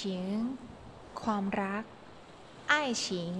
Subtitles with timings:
[0.00, 0.26] ชิง
[1.22, 1.84] ความรัก
[2.68, 3.34] ไอชิง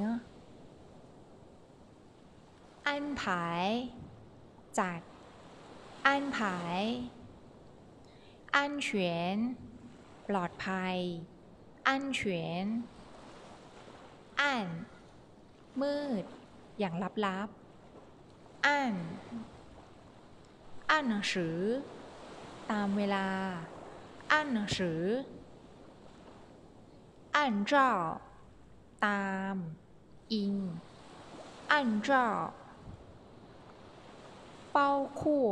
[2.87, 3.67] อันผาย
[4.79, 5.01] จัด
[6.07, 6.83] อันผาย
[8.57, 9.37] อันเฉียน
[10.29, 10.97] ปลอดภัย
[11.87, 12.67] อันเฉียน
[14.41, 14.67] อัน
[15.81, 16.25] มืด
[16.79, 16.95] อย่าง
[17.27, 18.95] ลับๆอัน
[20.91, 21.59] อ่านหนังสือ
[22.71, 23.27] ตามเวลา
[24.31, 25.01] อ่านหนังสือ
[27.43, 27.93] อ่านเจ้า
[29.07, 29.25] ตา
[29.55, 29.57] ม
[30.33, 30.55] อิง
[31.71, 32.27] อ่านเจ้า
[34.73, 35.49] เป้าคั่ว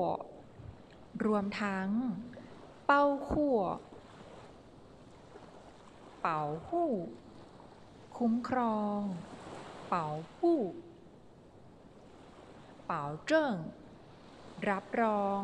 [1.25, 1.89] รวมทั้ง
[2.87, 3.59] เป้าคั่ว
[6.21, 6.91] เป่าหู้
[8.17, 9.01] คุ้มครอง
[9.89, 10.61] เป่าหู้
[12.87, 13.55] เป่าเจิ้ง
[14.69, 15.41] รับรอง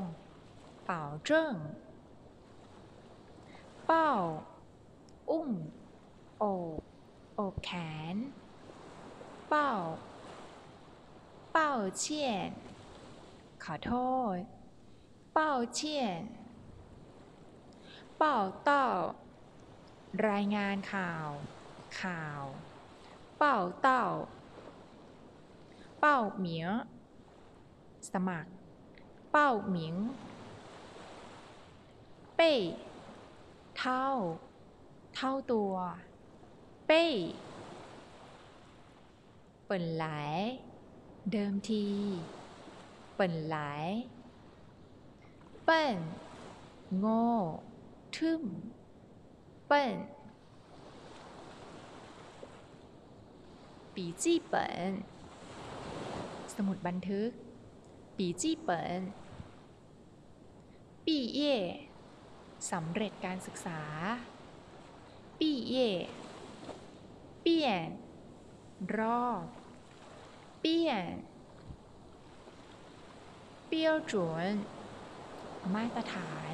[0.84, 1.55] เป่าเจิ้ง
[3.87, 4.11] เป้า
[5.31, 5.50] อุ้ม
[6.38, 6.44] โอ
[6.78, 6.80] บ
[7.34, 7.70] โอบแข
[8.14, 8.16] น
[9.48, 9.70] เป้า
[11.52, 12.50] เป้าเชียน
[13.64, 13.94] ขอโท
[14.34, 14.38] ษ
[15.32, 16.22] เป้าเชียน
[18.18, 18.86] เป้าเต้า
[20.28, 21.28] รายงานข่าว
[22.02, 22.42] ข่าว
[23.38, 24.04] เป้าเต้า
[26.00, 26.66] เป้าเหมีย
[28.12, 28.50] สมัคร
[29.32, 29.94] เป้าหมิง
[32.36, 32.52] เป้
[33.78, 34.06] เท่า
[35.14, 35.75] เท่าตัว
[36.91, 37.05] ป้
[39.67, 40.39] เปิ่นหลาย
[41.33, 41.84] เดิมที
[43.15, 43.87] เปิ่นหลาย
[45.65, 45.99] เปิ้น
[46.99, 47.25] โง่
[48.17, 48.43] ทึม
[49.67, 49.97] เปิ้น
[53.95, 54.93] ปีจี้เปิ่น
[56.55, 57.31] สมุดบันทึก
[58.16, 59.01] ปีจี้เปิ่น
[61.06, 61.56] ปีเย่
[62.71, 63.81] สำเร็จการศึกษา
[65.41, 65.91] ปีเย่
[67.47, 67.91] เปี่ยน
[68.99, 69.47] รอบ
[70.60, 71.12] เปี่ยน
[73.69, 74.49] เปี้ยวจวน
[75.75, 76.53] มาตรฐาน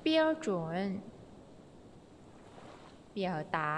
[0.00, 0.84] เปี้ยวจวน
[3.10, 3.72] เปี่ยวตา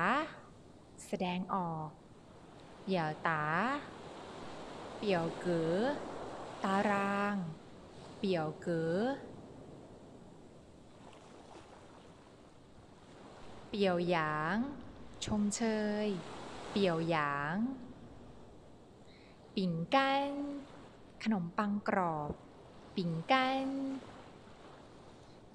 [1.06, 1.88] แสดงออก
[2.82, 3.44] เปี่ยวตา
[4.98, 5.76] เปี่ยวเก๋อ
[6.64, 7.36] ตาราง
[8.18, 8.98] เปี่ยวเก๋อ
[13.68, 14.56] เปี่ยวหยาง
[15.25, 15.61] ชมเช
[16.05, 16.07] ย
[16.69, 17.57] เปี่ยวหยาง
[19.55, 20.31] ปิ่งกัน
[21.23, 22.31] ขนมปังกรอบ
[22.95, 23.67] ปิ่งกัน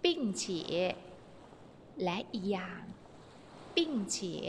[0.02, 0.76] ปิ้งเฉีย
[2.02, 2.82] และอีกอย่าง
[3.74, 4.48] ปิ้งเฉีย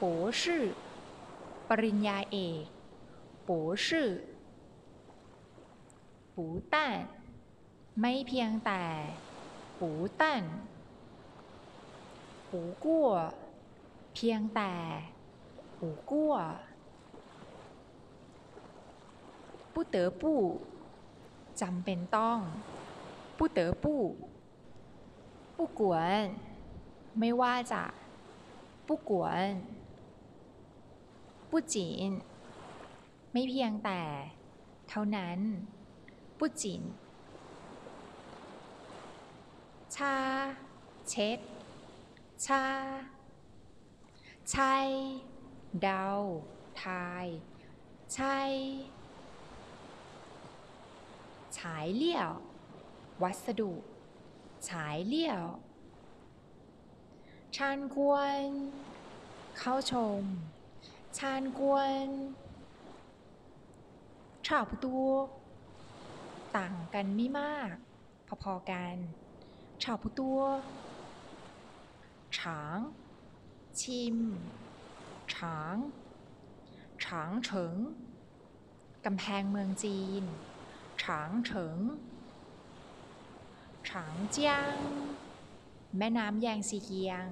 [0.00, 0.02] 博
[0.40, 0.42] 士
[1.68, 2.66] ปริญญาเอก
[3.46, 3.50] 博
[3.86, 3.88] 士
[6.34, 6.94] ปูตัน
[8.00, 8.84] ไม่เพียงแต่
[9.80, 9.90] ปู
[10.20, 10.34] ตั
[12.57, 13.09] นปูกั่ว
[14.13, 14.73] เพียงแต่
[15.79, 16.33] ปูกั่ว
[19.73, 20.39] ปูเต๋อปู้
[21.61, 22.39] จำเป็นต้อง
[23.37, 24.01] ปูเต๋อปู้
[25.57, 26.25] ปูกวน
[27.19, 27.83] ไม่ว่าจะ
[28.87, 29.47] ปูกวน
[31.49, 32.11] ปูจิน
[33.31, 34.01] ไม่เพียงแต่
[34.89, 35.39] เท่านั้น
[36.37, 36.81] ปูจิน
[39.95, 40.15] ชา
[41.09, 41.39] เช็ด
[42.45, 42.65] ชา
[44.51, 44.75] ใช่
[45.81, 46.07] เดา
[46.83, 47.25] ทาย
[48.13, 48.37] ใช่
[51.57, 52.31] ฉายเลี่ยว
[53.23, 53.73] วัสดุ
[54.69, 55.45] ฉายเลี่ยว
[57.55, 58.45] ชานกวน
[59.57, 60.23] เข้าชม
[61.17, 62.07] ชานกวน
[64.47, 65.09] ฉาบตัว
[66.57, 67.73] ต่างกันไม่มาก
[68.43, 68.95] พอๆกัน
[69.83, 70.39] ฉาบตัว
[72.37, 72.79] ฉาง
[73.81, 74.17] ชิม
[75.33, 75.75] ฉาง
[77.03, 77.75] ฉางเฉิง
[79.05, 80.23] กำแพงเมืองจีน
[81.03, 81.79] ฉางเฉิง
[83.89, 84.75] ฉางเจียง
[85.97, 87.25] แม่น้ำแยงซีเกียง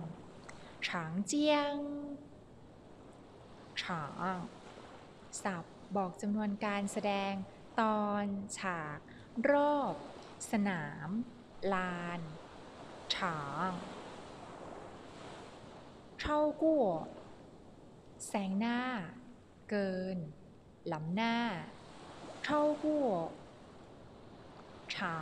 [0.88, 1.76] ฉางเจียง
[3.82, 4.06] ฉา
[4.36, 4.38] ง
[5.44, 7.34] ศัพท์บอกจำนวนการแสดง
[7.82, 8.26] ตอน
[8.60, 9.00] ฉาก
[9.50, 9.96] รอบ
[10.52, 11.10] สนาม
[11.74, 12.20] ลาน
[13.16, 13.72] ฉาง
[16.28, 16.86] เช่ากั่ว
[18.28, 18.80] แซงหน้า
[19.70, 20.18] เกิน
[20.88, 21.36] หล้ำหน้า
[22.44, 23.08] เช่ากั่ว
[24.92, 25.18] เฉา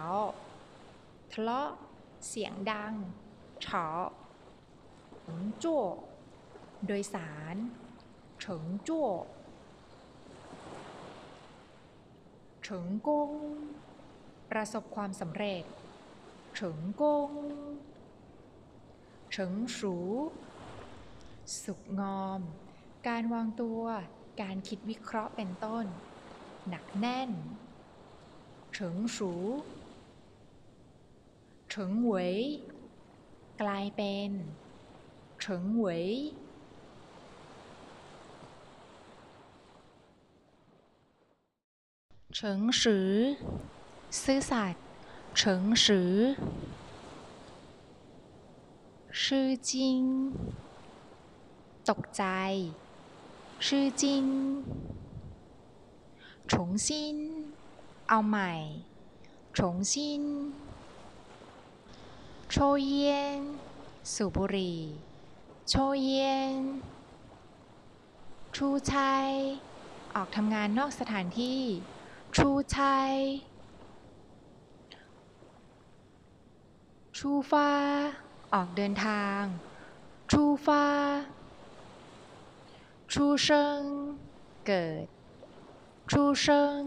[1.31, 1.69] ทะเลาะ
[2.27, 2.93] เสียงดัง
[3.61, 3.85] เฉา
[5.25, 5.83] หงจั่ว
[6.85, 7.55] โดยสาร
[8.39, 9.09] เฉิงจั่ว
[12.63, 13.31] เฉิงกง
[14.51, 15.63] ประสบความสำเร็จ
[16.55, 17.31] เฉิงกง
[19.31, 19.95] เฉิงสู
[21.61, 22.41] สุกงอม
[23.07, 23.81] การวางตัว
[24.41, 25.85] การคิดวิเคราะห์เป็นต้น
[26.69, 27.31] หนักแน่น
[28.73, 29.31] เฉิงสู
[31.69, 32.33] เฉิงเหวย
[33.61, 34.29] กลายเป็น
[35.41, 36.03] เฉิงเหวย
[42.35, 43.11] เฉิงสือ
[44.23, 44.85] ซื่อสัตย์
[45.37, 46.13] เฉิงสือ
[49.23, 50.01] ชื่อจริง
[51.88, 52.24] ตกใจ
[53.66, 54.24] ชื่อจริง
[56.50, 56.52] 重
[56.86, 56.88] 新
[58.08, 58.52] เอาใหม่
[59.56, 59.58] 重
[59.90, 59.92] 新
[62.50, 62.92] โชเย
[63.38, 63.40] น
[64.12, 64.80] สูบบุหรี่
[65.68, 66.10] โชเย
[66.54, 66.58] น
[68.54, 69.30] ชูชัย
[70.14, 71.62] ออกทำงานนอกสถานที่
[72.36, 73.14] ชูชัย
[77.18, 77.70] ชูฟ้า
[78.54, 79.42] ออกเดินทาง
[80.30, 80.84] ชูฟ้า
[83.12, 83.80] ชูเชิง
[84.66, 85.06] เกิด
[86.10, 86.82] ชูเชิง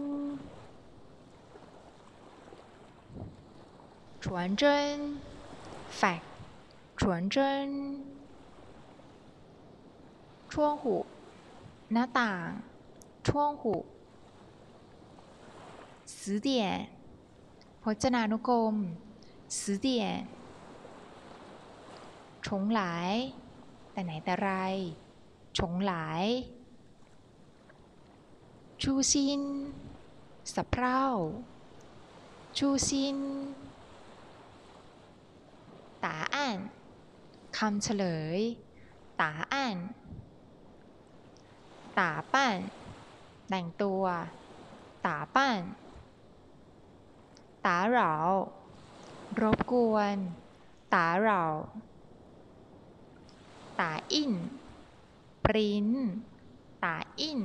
[4.22, 4.98] ฉวนเจิ้น
[5.96, 6.22] แฟก
[7.00, 7.70] ฉวนเจิ้น
[10.52, 10.96] ช่วงหู
[11.92, 12.46] หน้าต่าง
[13.28, 13.74] ช่วงหู
[16.18, 16.48] 十点
[17.82, 18.74] พจนานุกรม
[19.58, 19.86] 十点
[22.46, 23.12] ฉงหลาย
[23.92, 24.50] แต่ไหนแต่ไร
[25.57, 26.25] ฉงหลาย
[28.81, 29.43] ชูซิน
[30.53, 31.03] สะเพร่า
[32.57, 33.17] ชูซิน
[36.03, 36.57] ตาอ่าน
[37.57, 38.05] คำเฉล
[38.37, 38.39] ย
[39.21, 39.77] ตาอ่าน
[41.99, 42.57] ตาปั้น
[43.49, 44.03] แต่งตัว
[45.05, 45.59] ตาปั้น
[47.65, 48.13] ตาเหลา
[49.41, 50.17] รบกวน
[50.93, 51.43] ตาเหลา
[53.79, 54.33] ตาอิน
[55.46, 55.88] ปริ้น
[56.84, 57.40] ตาอิน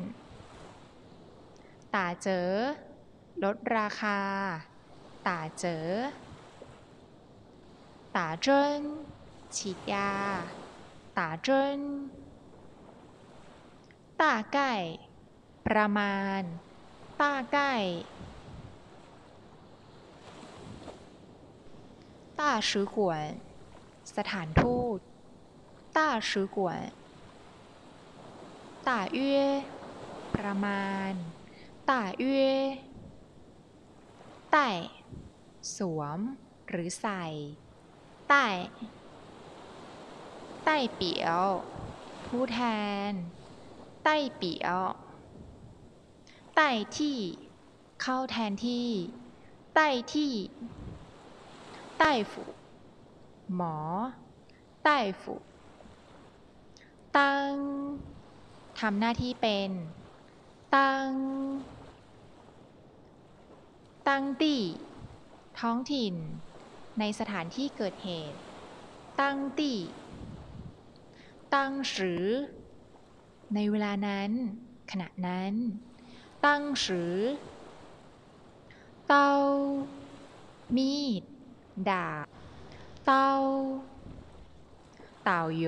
[1.94, 2.48] ตาเจอ
[3.44, 4.20] ลดราคา
[5.28, 5.86] ตาเจอ
[8.16, 8.82] ตาเจิ้น
[9.56, 10.12] ฉีดยา
[11.18, 11.82] ตาเจิ้น
[14.20, 14.74] ต้าใกล้
[15.68, 16.42] ประมาณ
[17.22, 17.74] ต้าใกล้
[22.40, 22.96] ต้า使馆
[24.16, 25.00] สถานทูต
[25.96, 26.58] ต้า使馆
[28.89, 29.47] ต้าเย่
[30.35, 31.13] ประมาณ
[31.89, 32.53] ต้าเย่
[34.51, 34.69] ใต้
[35.77, 36.19] สวม
[36.69, 37.25] หรือใส่
[38.29, 38.47] ใต้
[40.65, 41.43] ใต้เปียว
[42.27, 42.61] ผู้แท
[43.11, 43.13] น
[44.05, 44.81] ใต้เปียว
[46.57, 47.19] ใต้ที่
[48.03, 48.89] เข้าแทนที่
[49.75, 50.33] ใต้ที่
[51.99, 52.43] ใต้ฝู
[53.55, 53.77] หมอ
[54.85, 55.35] ใต้ฝู
[57.17, 57.53] ตั้ง
[58.83, 59.71] ทำหน้าที่เป็น
[60.77, 61.11] ตัง
[64.09, 64.63] ตังตี้
[65.61, 66.15] ท้องถิ่น
[66.99, 68.39] ในสถานที่เกิดเหตุ
[69.21, 69.79] ตังตี้
[71.55, 72.25] ตังสือ
[73.55, 74.31] ในเวลานั้น
[74.91, 75.55] ขณะนั้น
[76.45, 77.15] ตังสือ
[79.09, 79.31] เตา
[80.77, 81.23] มีด
[81.91, 82.27] ดาบ
[83.07, 83.29] เตา
[85.25, 85.67] เต่าโย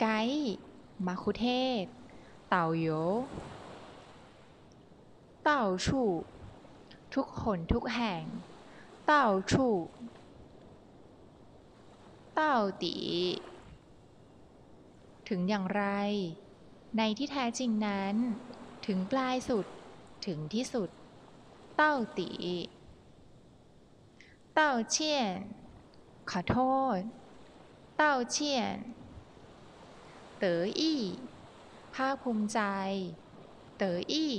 [0.00, 0.69] ไกด์
[1.06, 1.46] มัคุเท
[1.82, 1.84] ศ
[2.48, 2.88] เต่าโย
[5.44, 6.10] เต้าชู่
[7.14, 8.24] ทุกคนทุกแห่ง
[9.06, 9.74] เต้าชู่
[12.34, 12.96] เต้าตี
[15.28, 15.84] ถึงอย่างไร
[16.96, 18.14] ในที่แท้จริงนั้น
[18.86, 19.66] ถึงปลายสุด
[20.26, 20.88] ถึงที่สุด
[21.76, 22.30] เต้าตี
[24.54, 25.34] เต้าเชี่ยน
[26.30, 26.58] ขอโท
[26.96, 26.98] ษ
[27.96, 28.74] เต้าเชี่ยน
[30.42, 31.02] เต๋ออี้
[31.94, 32.60] ภาคภูมิใจ
[33.78, 34.34] เต๋ออี้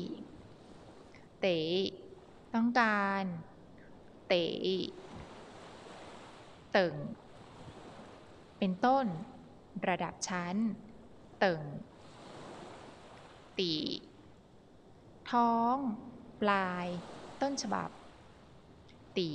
[1.42, 1.58] เต๋
[2.54, 3.24] ต้องการ
[4.28, 4.46] เต๋
[6.72, 6.96] เติ่ง
[8.58, 9.06] เป็นต้น
[9.88, 10.56] ระดับชั้น
[11.40, 11.62] เติ่ง
[13.58, 13.74] ตี
[15.32, 15.76] ท้อง
[16.42, 16.88] ปลาย
[17.42, 17.90] ต้นฉบับ
[19.18, 19.32] ตี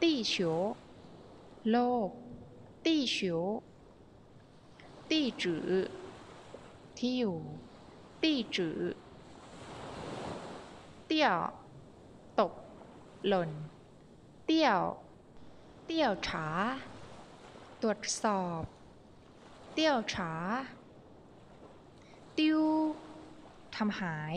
[0.00, 0.60] ตี้เฉียว
[1.70, 2.08] โลก
[2.84, 3.42] ตี้เฉียว
[5.16, 5.70] ตี้จือ
[6.98, 7.38] ที่อยู่
[8.22, 8.80] ตี้จือ
[11.06, 11.38] เตี้ยว
[12.40, 12.52] ตก
[13.26, 13.50] หล่น
[14.44, 14.82] เตี้ยว
[15.84, 16.46] เตี้ยวฉา
[17.82, 18.62] ตรวจสอบ
[19.72, 20.32] เตี้ยวฉา
[22.38, 22.60] ติ้ว
[23.76, 24.36] ทำหาย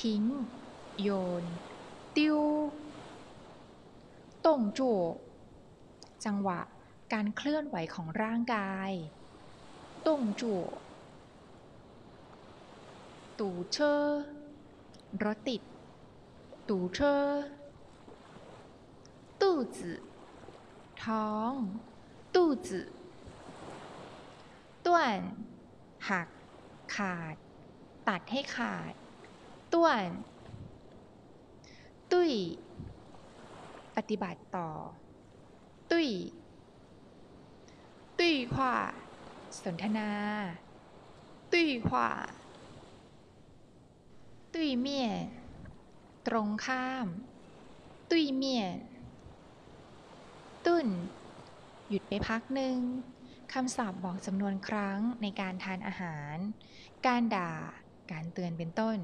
[0.00, 0.22] ทิ้ง
[1.02, 1.08] โย
[1.42, 1.44] น
[2.16, 2.38] ติ้ว
[4.46, 4.90] ต่งจู
[6.24, 6.60] จังหวะ
[7.12, 8.92] การเคลื่อนไหวของร่างกาย
[10.08, 10.52] ต่งจู
[13.40, 13.94] ตู่เชอ
[15.24, 15.62] รถติด
[16.68, 17.14] ตู่เชอ
[19.42, 19.92] ตู้จื
[21.04, 21.52] ท้อง
[22.34, 22.80] ตู้จื
[24.86, 25.20] ต้วน
[26.08, 26.28] หัก
[26.94, 27.34] ขาด
[28.08, 28.92] ตัดให้ขาด
[29.72, 30.08] ต้วน
[32.12, 32.32] ตุ้ย
[33.96, 34.70] ปฏิบัติต่อ
[35.90, 36.08] ตุ้ย
[38.18, 38.76] ตุ้ยขวา
[39.64, 40.10] สนทนา
[41.52, 42.10] ตุ้ยขว่า
[44.54, 45.14] ตุ้ยเมี่ยน
[46.26, 47.06] ตรงข้าม
[48.10, 48.78] ตุ้ยเมี่ยน
[50.66, 50.86] ตุ้น
[51.88, 52.78] หยุดไปพักหนึ่ง
[53.52, 56.36] คำศัพท์บอกจำนวนครั้งในการทานอาหาร
[57.06, 57.52] การด่า
[58.12, 58.98] การเตือนเป็นต้น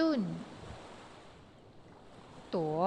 [0.00, 0.20] ตุ้น
[2.54, 2.78] ตัว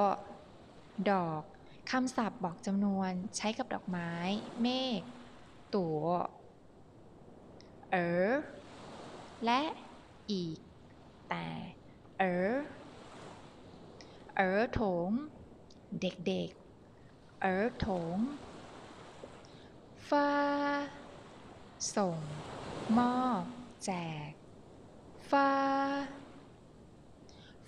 [1.12, 1.44] ดอก
[1.92, 4.14] คำศัพท์บอกจำนวนใช้กับดอกไม้
[4.62, 4.68] เม
[5.00, 5.02] ฆ
[5.76, 6.00] ตัว
[7.92, 7.98] เอ
[8.30, 8.32] อ
[9.46, 9.62] และ
[10.32, 10.60] อีก
[11.30, 11.48] แต่
[12.20, 12.56] เออ
[14.36, 15.12] เออโถง
[16.02, 18.18] เด็กๆ เออโถง
[20.10, 20.30] ฟ้า
[21.96, 22.20] ส่ง
[22.98, 23.46] มอบ
[23.86, 23.92] แจ
[24.30, 24.32] ก
[25.30, 25.52] ฟ้า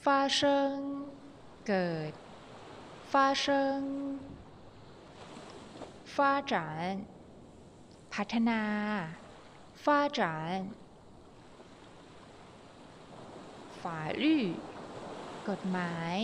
[0.03, 0.77] ฟ้าเชิง
[1.67, 2.13] เกิด
[3.11, 3.81] ฟ้าเชิง
[6.15, 6.95] ฟ้าจาน
[8.13, 8.61] พัฒนา
[9.84, 10.60] ฟ้าจาน
[13.80, 13.82] 法
[14.22, 14.24] 律
[15.48, 16.16] กฎหมาย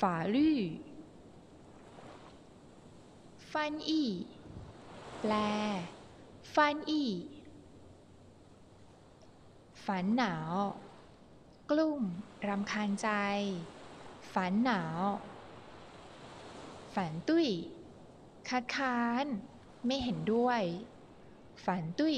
[0.00, 0.02] 法
[0.34, 0.36] 律
[3.52, 3.52] 翻
[3.88, 3.90] 译
[5.20, 5.34] แปล
[6.54, 6.56] 翻
[6.90, 6.92] 译
[9.84, 10.54] ฝันหนาว
[11.70, 12.02] กลุ่ม
[12.48, 13.08] รำคาญใจ
[14.32, 15.00] ฝันหนาว
[16.94, 17.48] ฝันตุ้ย
[18.48, 19.24] คัดค้าน
[19.86, 20.62] ไม่เห็นด้วย
[21.64, 22.16] ฝันตุ้ย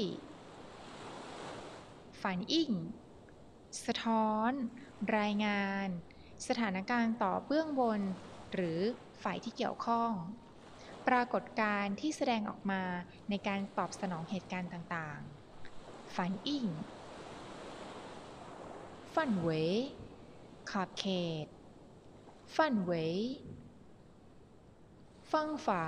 [2.22, 2.72] ฝันอิ่ง
[3.86, 4.52] สะท้อน
[5.18, 5.88] รายงาน
[6.48, 8.00] สถานการณ์ต่อเบื้องบน
[8.52, 8.80] หรือ
[9.22, 10.12] ฝ่ายที่เกี่ยวข้อง
[11.08, 12.82] ปรากฏการณ์ที่แสดงออกมา
[13.30, 16.66] ในการตอบสนองเหตุการณ์ต่างๆ ฝันอิ่ง
[19.14, 19.72] ฝันเวย
[20.70, 21.06] ขอบเข
[21.44, 21.46] ต
[22.56, 23.16] ฝันเวย
[25.32, 25.84] ฟังฝ่า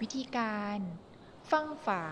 [0.00, 0.78] วิธีการ
[1.50, 2.02] ฟังฝ่า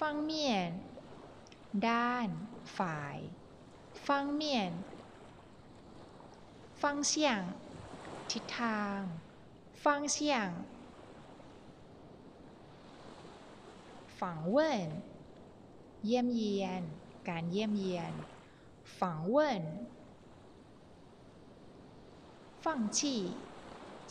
[0.00, 0.70] ฟังเมียน
[1.88, 2.28] ด้าน
[2.78, 3.18] ฝ่าย
[4.06, 4.72] ฟังเมียน
[6.82, 7.40] ฟังเสียง
[8.30, 9.00] ทิศทาง
[9.84, 10.48] ฟังเสียง
[14.50, 14.90] เว่น
[16.04, 16.82] เยี่ยมเยียน
[17.28, 18.12] การเยี่ยมเยียน
[18.98, 19.64] ฝังเว่น
[22.64, 23.16] ฟังชี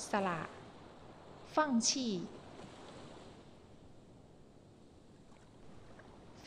[0.09, 0.41] สละ
[1.55, 1.69] ฟัง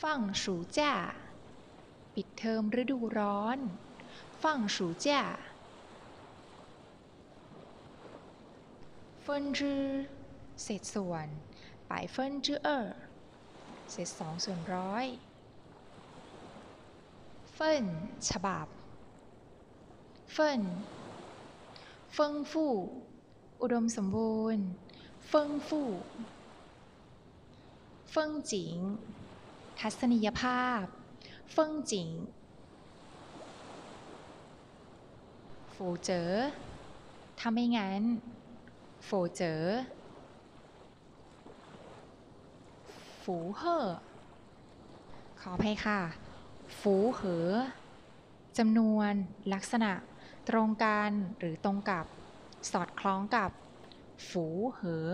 [0.02, 0.44] ฟัง暑
[0.78, 0.80] 假
[2.14, 3.58] ปิดเทอมฤดูร้อน
[4.42, 5.08] ฟัง暑假
[9.24, 9.26] 分
[9.58, 9.60] 之
[10.62, 11.28] เศษส่วน
[11.90, 12.68] 百分之二
[13.90, 15.06] เศษสองส่วนร้อย
[17.52, 17.86] เฟิน
[18.28, 18.66] ฉบับ
[20.32, 20.62] เฟิน
[22.12, 22.74] เฟิงฟู่
[23.62, 24.66] อุดมสมบูรณ์
[25.26, 25.90] เฟิงฟู่
[28.10, 28.76] เฟิงจิง
[29.85, 30.83] ทัศนียภาพ
[31.51, 32.09] เฟิงจิง
[35.75, 36.31] ฝูเจ๋อ
[37.39, 38.01] ถ้าไม่งั้น
[39.05, 39.61] โฝเจ๋อ
[43.21, 43.85] ฝูเฮ่อ
[45.39, 45.99] ขออภัยค่ะ
[46.79, 47.49] ฝูเหอ
[48.57, 49.13] จำนวน
[49.53, 49.91] ลักษณะ
[50.49, 52.05] ตรงกันหรือตรงกับ
[52.71, 53.51] สอดคล้องกับ
[54.29, 54.45] ฝู
[54.75, 55.09] เหอ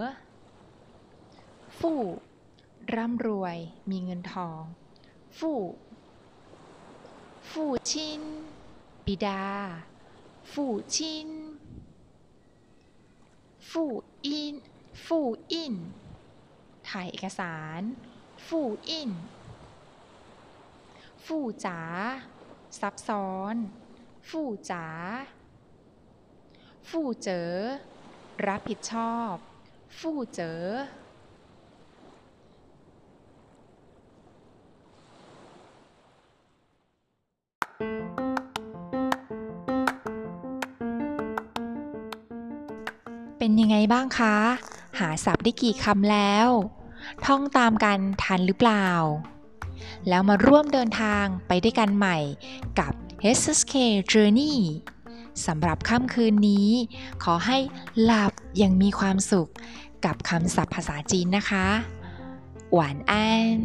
[1.80, 2.02] ฟู่
[2.96, 3.58] ร่ำรวย
[3.90, 4.62] มีเงินทอง
[5.38, 5.62] ฟู่
[7.50, 8.22] ฟู่ชิน
[9.06, 9.46] บิดา
[10.52, 11.30] ฟู่ชิน
[13.70, 13.92] ฟู่
[14.26, 14.56] อิน
[15.06, 15.76] ฟู่อิน
[16.90, 17.82] ถ่ายเอกสาร
[18.48, 19.12] ฟู่อิน
[21.26, 21.82] ฟู่จ๋า
[22.80, 23.56] ซับซ้อน
[24.30, 24.86] ฟู่จ๋า
[26.90, 27.52] ฟู่เจอ
[28.48, 29.34] รับผิดชอบ
[30.00, 30.62] ฟู่เจอ
[43.38, 44.38] เป็นยังไงบ้างคะ
[45.00, 46.48] หาศัพท์ได้กี่คำแล้ว
[47.26, 48.88] ท่องตามกันทันหรือเปล่า
[50.08, 52.18] แล้วมาร่วมเดินทางไปด้วยกันใหม่
[52.80, 52.94] กับ
[53.38, 53.76] HSK
[54.12, 54.56] Journey
[55.46, 56.70] สำหรับค่ำคืนนี้
[57.24, 57.58] ขอให้
[58.04, 59.50] หลับอย่างมีความสุข
[60.06, 61.68] กับคำศัพท์ภาษาจีนนะคะ
[62.74, 63.58] หวานอัน